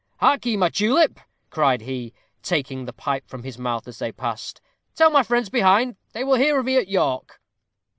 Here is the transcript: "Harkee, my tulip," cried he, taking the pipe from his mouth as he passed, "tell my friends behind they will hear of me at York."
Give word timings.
"Harkee, 0.19 0.57
my 0.57 0.69
tulip," 0.69 1.19
cried 1.51 1.81
he, 1.81 2.11
taking 2.41 2.85
the 2.85 2.91
pipe 2.91 3.29
from 3.29 3.43
his 3.43 3.59
mouth 3.59 3.87
as 3.87 3.99
he 3.99 4.11
passed, 4.11 4.59
"tell 4.95 5.11
my 5.11 5.21
friends 5.21 5.49
behind 5.49 5.95
they 6.13 6.23
will 6.23 6.37
hear 6.37 6.57
of 6.57 6.65
me 6.65 6.75
at 6.77 6.87
York." 6.87 7.39